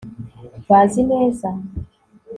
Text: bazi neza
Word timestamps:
bazi 0.69 1.01
neza 1.11 1.49